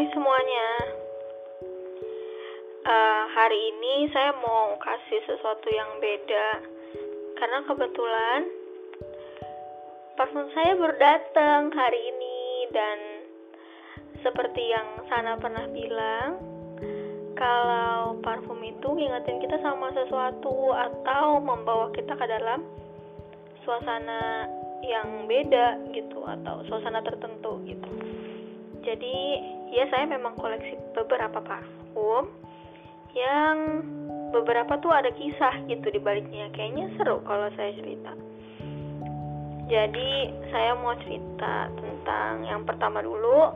Hai 0.00 0.08
semuanya. 0.16 0.68
Uh, 2.88 3.24
hari 3.36 3.60
ini 3.68 4.08
saya 4.08 4.32
mau 4.32 4.72
kasih 4.80 5.20
sesuatu 5.28 5.68
yang 5.68 6.00
beda. 6.00 6.48
Karena 7.36 7.60
kebetulan 7.68 8.48
parfum 10.16 10.48
saya 10.56 10.72
baru 10.80 10.96
datang 10.96 11.68
hari 11.76 12.00
ini. 12.00 12.40
Dan 12.72 12.98
seperti 14.24 14.72
yang 14.72 15.04
Sana 15.12 15.36
pernah 15.36 15.68
bilang 15.68 16.40
kalau 17.36 18.16
parfum 18.24 18.56
itu 18.64 18.88
ngingetin 18.96 19.36
kita 19.44 19.60
sama 19.60 19.92
sesuatu 19.92 20.72
atau 20.80 21.44
membawa 21.44 21.92
kita 21.92 22.16
ke 22.16 22.24
dalam 22.24 22.64
suasana 23.68 24.48
yang 24.80 25.28
beda 25.28 25.92
gitu 25.92 26.24
atau 26.24 26.64
suasana 26.72 27.04
tertentu 27.04 27.60
gitu 27.68 27.92
jadi 28.80 29.16
ya 29.70 29.84
saya 29.92 30.08
memang 30.08 30.34
koleksi 30.40 30.74
beberapa 30.96 31.38
parfum 31.44 32.32
yang 33.12 33.84
beberapa 34.30 34.78
tuh 34.78 34.94
ada 34.94 35.10
kisah 35.12 35.66
gitu 35.66 35.90
di 35.90 36.00
baliknya. 36.00 36.48
Kayaknya 36.54 36.86
seru 36.96 37.20
kalau 37.26 37.50
saya 37.58 37.74
cerita. 37.76 38.14
Jadi 39.70 40.34
saya 40.50 40.74
mau 40.74 40.98
cerita 40.98 41.70
tentang 41.78 42.42
yang 42.46 42.62
pertama 42.66 43.02
dulu. 43.02 43.54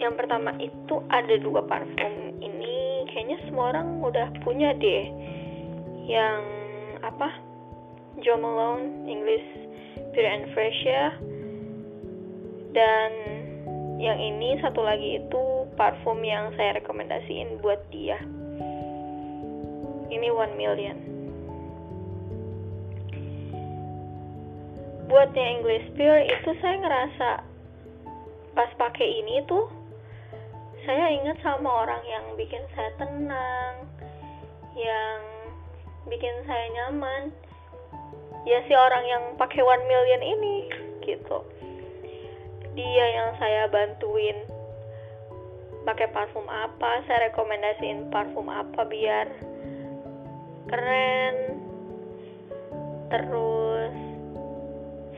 Yang 0.00 0.14
pertama 0.24 0.50
itu 0.60 0.94
ada 1.12 1.34
dua 1.40 1.64
parfum 1.64 2.38
ini. 2.40 3.08
Kayaknya 3.10 3.38
semua 3.48 3.74
orang 3.74 4.00
udah 4.00 4.28
punya 4.46 4.72
deh. 4.76 5.04
Yang 6.06 6.42
apa? 7.04 7.28
Jo 8.22 8.38
Malone 8.38 9.10
English 9.10 9.48
Pure 10.14 10.28
and 10.30 10.46
Fresh 10.54 10.80
ya. 10.86 11.10
Dan 12.74 13.10
yang 13.94 14.18
ini 14.18 14.58
satu 14.58 14.82
lagi 14.82 15.22
itu 15.22 15.42
parfum 15.78 16.18
yang 16.26 16.50
saya 16.58 16.82
rekomendasiin 16.82 17.62
buat 17.62 17.78
dia. 17.94 18.18
Ini 20.10 20.28
one 20.34 20.54
million. 20.58 20.98
Buat 25.06 25.30
yang 25.38 25.62
English 25.62 25.86
Pure 25.94 26.26
itu 26.26 26.50
saya 26.58 26.76
ngerasa 26.82 27.30
pas 28.54 28.70
pakai 28.78 29.06
ini 29.22 29.42
tuh 29.46 29.66
saya 30.86 31.10
ingat 31.14 31.38
sama 31.42 31.86
orang 31.86 32.02
yang 32.06 32.24
bikin 32.34 32.62
saya 32.74 32.90
tenang 32.98 33.74
yang 34.74 35.20
bikin 36.10 36.34
saya 36.50 36.66
nyaman. 36.82 37.30
Ya 38.44 38.60
si 38.66 38.74
orang 38.76 39.04
yang 39.06 39.22
pakai 39.38 39.62
one 39.62 39.84
million 39.86 40.20
ini 40.20 40.68
gitu 41.06 41.40
dia 42.74 43.06
yang 43.14 43.30
saya 43.38 43.70
bantuin. 43.70 44.38
Pakai 45.84 46.10
parfum 46.10 46.46
apa 46.48 47.04
saya 47.06 47.30
rekomendasiin 47.30 48.10
parfum 48.10 48.50
apa 48.50 48.82
biar 48.86 49.26
keren. 50.68 51.36
Terus 53.10 53.94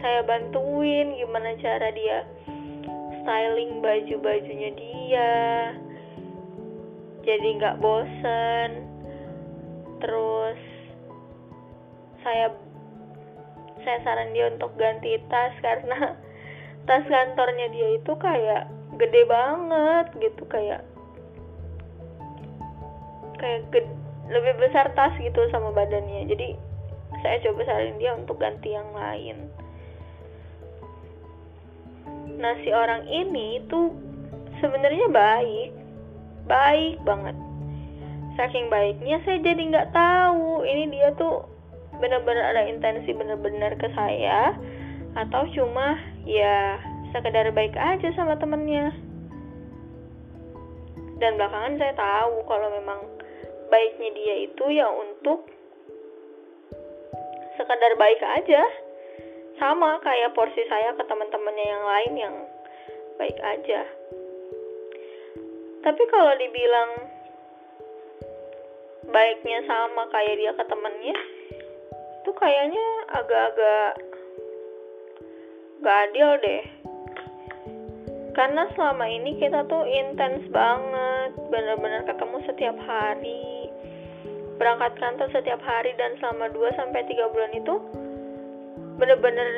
saya 0.00 0.20
bantuin 0.28 1.16
gimana 1.16 1.56
cara 1.58 1.88
dia 1.96 2.28
styling 3.24 3.80
baju-bajunya 3.80 4.70
dia. 4.76 5.34
Jadi 7.24 7.48
nggak 7.58 7.80
bosen. 7.80 8.70
Terus 9.98 10.60
saya 12.20 12.52
saya 13.86 13.98
saran 14.02 14.34
dia 14.34 14.50
untuk 14.50 14.74
ganti 14.74 15.14
tas 15.30 15.54
karena 15.64 16.18
tas 16.86 17.04
kantornya 17.06 17.66
dia 17.74 17.88
itu 17.98 18.12
kayak 18.18 18.70
gede 18.96 19.22
banget 19.26 20.06
gitu 20.22 20.42
kayak 20.46 20.86
kayak 23.36 23.66
gede, 23.74 23.90
lebih 24.30 24.54
besar 24.58 24.90
tas 24.94 25.12
gitu 25.18 25.46
sama 25.52 25.70
badannya. 25.74 26.26
Jadi 26.30 26.56
saya 27.22 27.42
coba 27.42 27.66
saran 27.66 27.98
dia 27.98 28.14
untuk 28.14 28.38
ganti 28.38 28.74
yang 28.74 28.88
lain. 28.94 29.50
Nah 32.38 32.54
si 32.62 32.70
orang 32.70 33.06
ini 33.10 33.62
tuh 33.66 33.92
sebenarnya 34.62 35.10
baik 35.10 35.70
baik 36.46 37.02
banget. 37.02 37.36
Saking 38.38 38.68
baiknya 38.68 39.18
saya 39.24 39.42
jadi 39.42 39.62
nggak 39.74 39.90
tahu 39.96 40.62
ini 40.62 40.92
dia 40.92 41.10
tuh 41.18 41.48
benar-benar 41.96 42.52
ada 42.52 42.62
intensi 42.68 43.10
benar-benar 43.16 43.72
ke 43.80 43.88
saya 43.96 44.52
atau 45.16 45.48
cuma 45.56 45.96
ya 46.26 46.82
sekedar 47.14 47.48
baik 47.54 47.78
aja 47.78 48.10
sama 48.18 48.34
temennya. 48.36 48.90
Dan 51.16 51.40
belakangan 51.40 51.80
saya 51.80 51.94
tahu 51.96 52.44
kalau 52.44 52.68
memang 52.76 53.00
baiknya 53.72 54.10
dia 54.12 54.36
itu 54.44 54.64
ya 54.74 54.90
untuk 54.90 55.48
sekedar 57.56 57.92
baik 57.96 58.20
aja. 58.20 58.62
Sama 59.56 59.96
kayak 60.04 60.36
porsi 60.36 60.60
saya 60.68 60.92
ke 60.92 61.00
teman-temannya 61.08 61.64
yang 61.64 61.84
lain 61.88 62.12
yang 62.20 62.36
baik 63.16 63.38
aja. 63.40 63.80
Tapi 65.80 66.02
kalau 66.12 66.36
dibilang 66.36 66.90
baiknya 69.08 69.64
sama 69.64 70.10
kayak 70.12 70.36
dia 70.36 70.52
ke 70.52 70.64
temennya 70.66 71.16
itu 72.20 72.30
kayaknya 72.34 72.86
agak-agak 73.14 74.15
gak 75.86 76.10
adil 76.10 76.30
deh. 76.42 76.64
Karena 78.34 78.66
selama 78.74 79.06
ini 79.06 79.38
kita 79.38 79.62
tuh 79.70 79.86
intens 79.86 80.42
banget 80.50 81.30
bener-bener 81.46 82.02
ketemu 82.10 82.36
setiap 82.50 82.76
hari 82.82 83.70
berangkat 84.56 84.96
kantor 84.98 85.28
setiap 85.30 85.60
hari 85.62 85.92
dan 86.00 86.16
selama 86.18 86.48
2 86.50 86.78
sampai 86.80 87.04
3 87.04 87.32
bulan 87.32 87.52
itu 87.54 87.74
bener-bener 88.96 89.48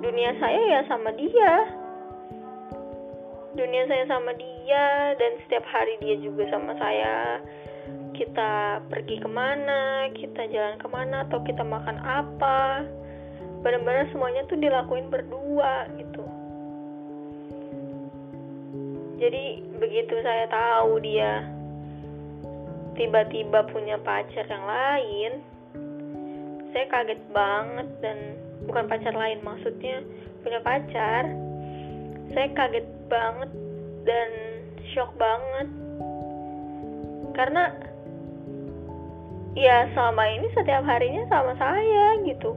dunia 0.00 0.32
saya 0.42 0.58
ya 0.58 0.80
sama 0.88 1.12
dia. 1.14 1.54
Dunia 3.54 3.84
saya 3.86 4.04
sama 4.10 4.32
dia 4.34 5.14
dan 5.14 5.32
setiap 5.46 5.64
hari 5.70 6.00
dia 6.02 6.16
juga 6.18 6.50
sama 6.50 6.74
saya. 6.80 7.38
Kita 8.16 8.84
pergi 8.90 9.16
ke 9.22 9.28
mana 9.28 10.08
kita 10.12 10.50
jalan 10.50 10.76
ke 10.76 10.88
mana 10.88 11.24
atau 11.28 11.40
kita 11.44 11.64
makan 11.64 11.96
apa 12.04 12.84
benar-benar 13.60 14.08
semuanya 14.12 14.42
tuh 14.48 14.56
dilakuin 14.56 15.12
berdua 15.12 15.88
gitu. 16.00 16.24
Jadi 19.20 19.64
begitu 19.76 20.14
saya 20.24 20.48
tahu 20.48 21.00
dia 21.04 21.44
tiba-tiba 22.96 23.64
punya 23.68 24.00
pacar 24.00 24.44
yang 24.48 24.64
lain 24.64 25.32
saya 26.70 26.86
kaget 26.86 27.20
banget 27.34 27.88
dan 27.98 28.18
bukan 28.66 28.86
pacar 28.86 29.14
lain 29.14 29.42
maksudnya 29.42 30.06
punya 30.46 30.62
pacar. 30.62 31.26
Saya 32.30 32.46
kaget 32.54 32.86
banget 33.10 33.50
dan 34.06 34.30
shock 34.94 35.10
banget. 35.18 35.66
Karena 37.34 37.74
ya 39.58 39.90
selama 39.90 40.30
ini 40.30 40.46
setiap 40.54 40.86
harinya 40.86 41.26
sama 41.26 41.58
saya 41.58 42.22
gitu 42.22 42.54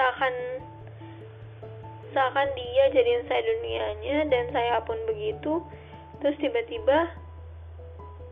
seakan 0.00 0.34
seakan 2.16 2.48
dia 2.56 2.84
jadiin 2.96 3.28
saya 3.28 3.42
dunianya 3.44 4.16
dan 4.32 4.44
saya 4.48 4.80
pun 4.88 4.96
begitu 5.04 5.60
terus 6.24 6.40
tiba-tiba 6.40 7.12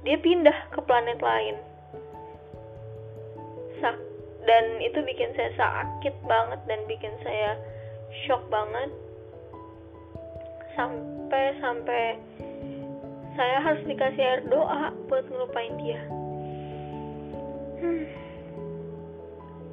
dia 0.00 0.16
pindah 0.16 0.72
ke 0.72 0.80
planet 0.88 1.20
lain. 1.20 1.60
Sak 3.84 4.00
dan 4.48 4.64
itu 4.80 4.96
bikin 5.04 5.36
saya 5.36 5.52
sakit 5.60 6.16
banget 6.24 6.60
dan 6.64 6.80
bikin 6.88 7.12
saya 7.20 7.60
shock 8.24 8.40
banget. 8.48 8.88
Sampai 10.72 11.44
sampai 11.60 12.16
saya 13.36 13.58
harus 13.60 13.84
dikasih 13.84 14.24
air 14.24 14.42
doa 14.48 14.96
buat 15.12 15.28
ngelupain 15.28 15.76
dia. 15.84 16.00
Hmm. 17.78 18.02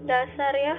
dasar 0.06 0.54
ya 0.54 0.78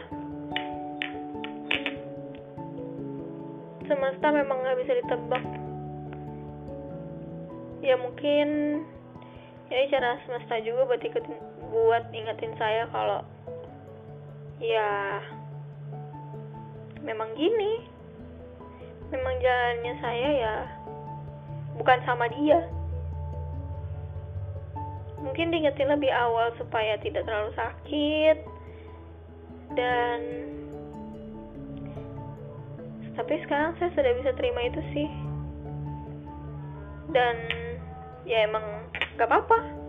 semesta 3.87 4.31
memang 4.35 4.63
nggak 4.63 4.79
bisa 4.83 4.93
ditebak. 5.03 5.45
Ya 7.83 7.95
mungkin 7.99 8.49
ini 9.71 9.91
cara 9.91 10.19
semesta 10.27 10.59
juga 10.63 10.87
buat 10.87 11.03
ikutin 11.03 11.39
buat 11.71 12.05
ingetin 12.15 12.55
saya 12.59 12.87
kalau 12.91 13.23
ya 14.63 15.23
memang 17.03 17.31
gini. 17.39 17.87
Memang 19.07 19.39
jalannya 19.39 19.95
saya 20.03 20.29
ya 20.35 20.57
bukan 21.79 21.99
sama 22.03 22.27
dia. 22.35 22.67
Mungkin 25.23 25.55
diingetin 25.55 25.91
lebih 25.91 26.11
awal 26.11 26.51
supaya 26.59 26.99
tidak 27.01 27.23
terlalu 27.25 27.55
sakit. 27.55 28.39
Dan 29.75 30.21
tapi 33.17 33.41
sekarang 33.49 33.73
saya 33.81 33.91
sudah 33.97 34.13
bisa 34.21 34.31
terima 34.37 34.61
itu 34.69 34.81
sih. 34.93 35.09
Dan 37.11 37.37
ya 38.29 38.45
emang 38.45 38.65
gak 39.17 39.27
apa-apa 39.33 39.86